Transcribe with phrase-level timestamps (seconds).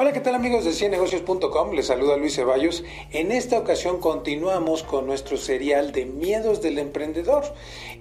[0.00, 1.72] Hola, ¿qué tal amigos de ciennegocios.com?
[1.72, 2.84] Les saluda Luis Ceballos.
[3.10, 7.42] En esta ocasión continuamos con nuestro serial de miedos del emprendedor.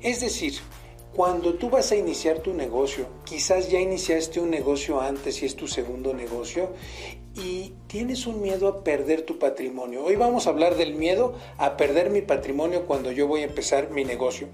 [0.03, 0.53] Es decir,
[1.15, 5.55] cuando tú vas a iniciar tu negocio, quizás ya iniciaste un negocio antes y es
[5.55, 6.69] tu segundo negocio
[7.37, 10.03] y tienes un miedo a perder tu patrimonio.
[10.03, 13.91] Hoy vamos a hablar del miedo a perder mi patrimonio cuando yo voy a empezar
[13.91, 14.47] mi negocio.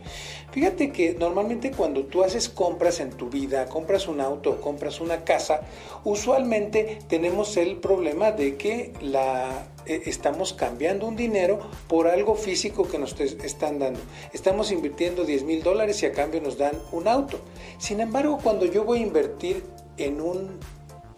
[0.52, 5.24] Fíjate que normalmente cuando tú haces compras en tu vida, compras un auto compras una
[5.24, 5.62] casa,
[6.04, 12.88] usualmente tenemos el problema de que la eh, estamos cambiando un dinero por algo físico
[12.88, 14.00] que nos están dando.
[14.34, 17.40] Estamos invirtiendo 10 mil dólares y a cambio nos dan un auto.
[17.78, 19.64] Sin embargo, cuando yo voy a invertir
[19.98, 20.60] en un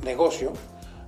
[0.03, 0.53] negocio,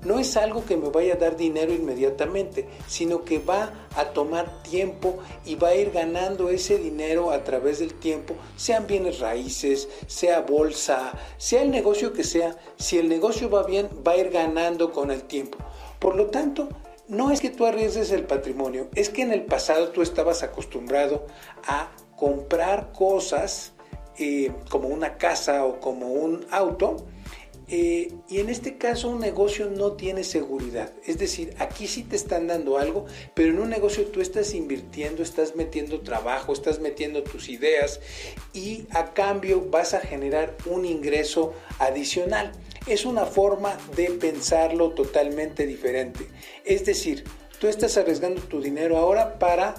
[0.03, 4.63] no es algo que me vaya a dar dinero inmediatamente, sino que va a tomar
[4.63, 9.89] tiempo y va a ir ganando ese dinero a través del tiempo, sean bienes raíces,
[10.07, 14.29] sea bolsa, sea el negocio que sea, si el negocio va bien, va a ir
[14.29, 15.57] ganando con el tiempo.
[15.99, 16.69] Por lo tanto,
[17.07, 21.25] no es que tú arriesgues el patrimonio, es que en el pasado tú estabas acostumbrado
[21.65, 23.73] a comprar cosas
[24.19, 27.05] eh, como una casa o como un auto,
[27.69, 30.91] eh, y en este caso un negocio no tiene seguridad.
[31.05, 35.23] Es decir, aquí sí te están dando algo, pero en un negocio tú estás invirtiendo,
[35.23, 37.99] estás metiendo trabajo, estás metiendo tus ideas
[38.53, 42.51] y a cambio vas a generar un ingreso adicional
[42.87, 46.27] es una forma de pensarlo totalmente diferente.
[46.63, 47.23] Es decir,
[47.59, 49.75] tú estás arriesgando tu dinero ahora para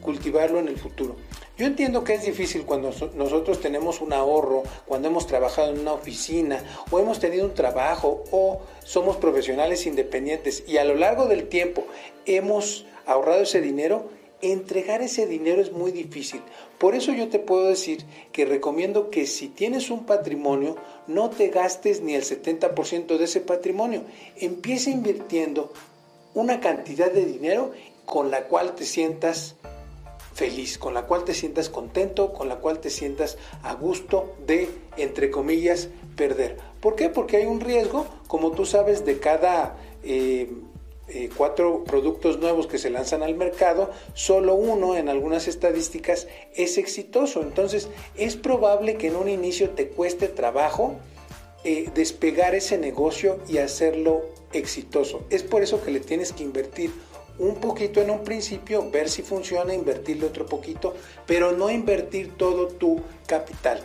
[0.00, 1.16] cultivarlo en el futuro.
[1.58, 5.92] Yo entiendo que es difícil cuando nosotros tenemos un ahorro, cuando hemos trabajado en una
[5.92, 11.48] oficina o hemos tenido un trabajo o somos profesionales independientes y a lo largo del
[11.48, 11.84] tiempo
[12.26, 14.08] hemos ahorrado ese dinero,
[14.40, 16.42] entregar ese dinero es muy difícil.
[16.78, 20.76] Por eso yo te puedo decir que recomiendo que si tienes un patrimonio,
[21.08, 24.04] no te gastes ni el 70% de ese patrimonio.
[24.36, 25.72] Empieza invirtiendo
[26.34, 27.72] una cantidad de dinero
[28.06, 29.56] con la cual te sientas
[30.38, 34.68] feliz, con la cual te sientas contento, con la cual te sientas a gusto de,
[34.96, 36.58] entre comillas, perder.
[36.80, 37.08] ¿Por qué?
[37.08, 39.76] Porque hay un riesgo, como tú sabes, de cada...
[40.04, 40.48] Eh,
[41.10, 46.76] eh, cuatro productos nuevos que se lanzan al mercado, solo uno en algunas estadísticas es
[46.76, 47.40] exitoso.
[47.40, 50.96] Entonces es probable que en un inicio te cueste trabajo
[51.64, 54.20] eh, despegar ese negocio y hacerlo
[54.52, 55.24] exitoso.
[55.30, 56.90] Es por eso que le tienes que invertir
[57.38, 60.94] un poquito en un principio, ver si funciona, invertirle otro poquito,
[61.26, 63.82] pero no invertir todo tu capital.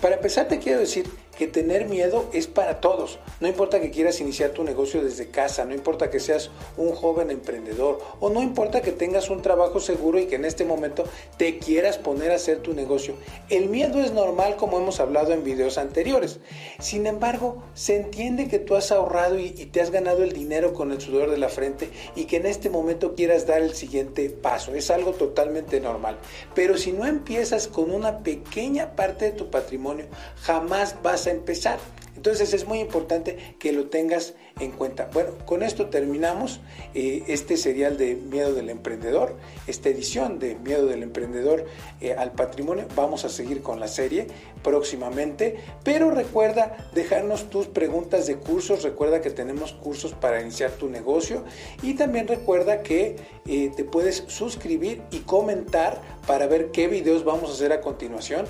[0.00, 1.06] Para empezar te quiero decir
[1.38, 3.20] que tener miedo es para todos.
[3.38, 7.30] No importa que quieras iniciar tu negocio desde casa, no importa que seas un joven
[7.30, 11.04] emprendedor o no importa que tengas un trabajo seguro y que en este momento
[11.36, 13.14] te quieras poner a hacer tu negocio.
[13.50, 16.40] El miedo es normal como hemos hablado en videos anteriores.
[16.80, 20.90] Sin embargo, se entiende que tú has ahorrado y, te has ganado el dinero con
[20.90, 24.74] el sudor de la frente y que en este momento quieras dar el siguiente paso.
[24.74, 26.18] Es algo totalmente normal.
[26.56, 30.06] Pero si no empiezas con una pequeña parte de tu patrimonio,
[30.42, 31.78] jamás vas empezar.
[32.18, 35.08] Entonces es muy importante que lo tengas en cuenta.
[35.12, 36.60] Bueno, con esto terminamos
[36.92, 39.36] eh, este serial de Miedo del Emprendedor,
[39.68, 41.66] esta edición de Miedo del Emprendedor
[42.00, 42.86] eh, al Patrimonio.
[42.96, 44.26] Vamos a seguir con la serie
[44.64, 50.88] próximamente, pero recuerda dejarnos tus preguntas de cursos, recuerda que tenemos cursos para iniciar tu
[50.88, 51.44] negocio
[51.82, 53.14] y también recuerda que
[53.46, 58.46] eh, te puedes suscribir y comentar para ver qué videos vamos a hacer a continuación.